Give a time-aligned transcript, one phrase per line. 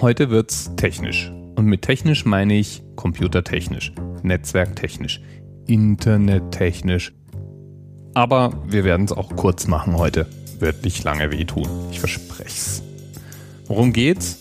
[0.00, 1.30] Heute wird's technisch.
[1.56, 3.92] Und mit technisch meine ich computertechnisch,
[4.22, 5.20] netzwerktechnisch,
[5.66, 7.12] internettechnisch.
[8.14, 10.26] Aber wir werden es auch kurz machen heute.
[10.58, 11.68] Wird nicht lange wehtun.
[11.90, 12.82] Ich verspreche es.
[13.66, 14.38] Worum geht's?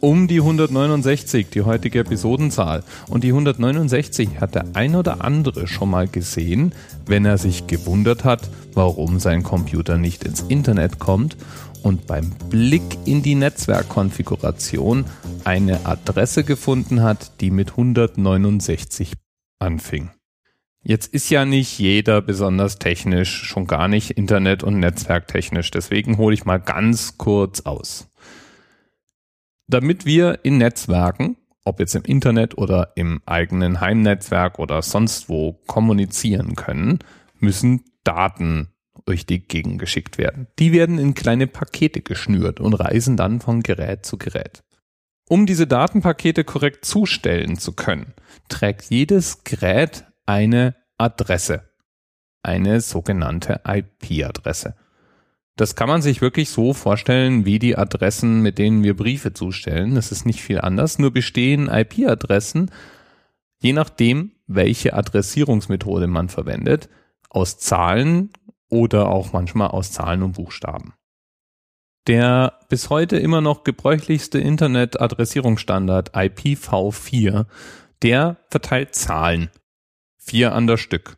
[0.00, 2.84] Um die 169, die heutige Episodenzahl.
[3.08, 6.72] Und die 169 hat der ein oder andere schon mal gesehen,
[7.06, 11.36] wenn er sich gewundert hat, warum sein Computer nicht ins Internet kommt
[11.82, 15.04] und beim Blick in die Netzwerkkonfiguration
[15.44, 19.12] eine Adresse gefunden hat, die mit 169
[19.58, 20.10] anfing.
[20.82, 25.70] Jetzt ist ja nicht jeder besonders technisch, schon gar nicht Internet- und Netzwerktechnisch.
[25.70, 28.08] Deswegen hole ich mal ganz kurz aus.
[29.66, 35.54] Damit wir in Netzwerken, ob jetzt im Internet oder im eigenen Heimnetzwerk oder sonst wo
[35.66, 37.00] kommunizieren können,
[37.38, 38.68] müssen Daten
[39.08, 40.48] durch die Gegend geschickt werden.
[40.58, 44.62] Die werden in kleine Pakete geschnürt und reisen dann von Gerät zu Gerät.
[45.28, 48.12] Um diese Datenpakete korrekt zustellen zu können,
[48.48, 51.70] trägt jedes Gerät eine Adresse,
[52.42, 54.74] eine sogenannte IP-Adresse.
[55.56, 59.94] Das kann man sich wirklich so vorstellen wie die Adressen, mit denen wir Briefe zustellen.
[59.94, 62.70] Das ist nicht viel anders, nur bestehen IP-Adressen,
[63.58, 66.90] je nachdem, welche Adressierungsmethode man verwendet,
[67.30, 68.30] aus Zahlen
[68.68, 70.94] oder auch manchmal aus Zahlen und Buchstaben.
[72.06, 77.46] Der bis heute immer noch gebräuchlichste Internet-Adressierungsstandard IPv4,
[78.02, 79.50] der verteilt Zahlen
[80.16, 81.16] vier an der Stück.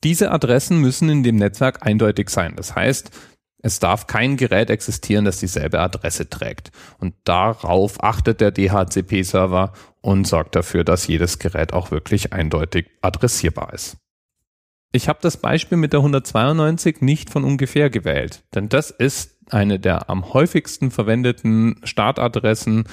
[0.04, 2.58] Diese Adressen müssen in dem Netzwerk eindeutig sein.
[2.58, 3.12] Das heißt,
[3.66, 6.72] es darf kein Gerät existieren, das dieselbe Adresse trägt.
[7.00, 13.74] Und darauf achtet der DHCP-Server und sorgt dafür, dass jedes Gerät auch wirklich eindeutig adressierbar
[13.74, 13.98] ist.
[14.92, 19.80] Ich habe das Beispiel mit der 192 nicht von ungefähr gewählt, denn das ist eine
[19.80, 22.88] der am häufigsten verwendeten Startadressen,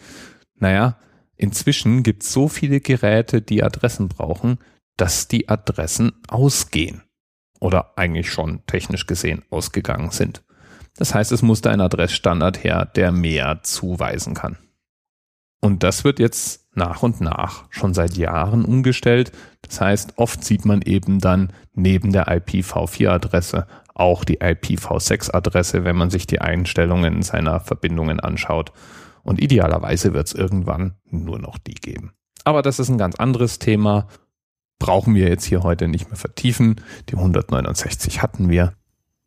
[0.58, 0.98] Naja,
[1.36, 4.58] inzwischen gibt's so viele Geräte, die Adressen brauchen,
[4.96, 7.02] dass die Adressen ausgehen.
[7.60, 10.42] Oder eigentlich schon technisch gesehen ausgegangen sind.
[10.96, 14.58] Das heißt, es musste ein Adressstandard her, der mehr zuweisen kann.
[15.60, 19.32] Und das wird jetzt nach und nach schon seit Jahren umgestellt.
[19.62, 26.10] Das heißt, oft sieht man eben dann neben der IPv4-Adresse auch die IPv6-Adresse, wenn man
[26.10, 28.72] sich die Einstellungen seiner Verbindungen anschaut.
[29.22, 32.12] Und idealerweise wird es irgendwann nur noch die geben.
[32.44, 34.08] Aber das ist ein ganz anderes Thema.
[34.78, 36.80] Brauchen wir jetzt hier heute nicht mehr vertiefen.
[37.08, 38.72] Die 169 hatten wir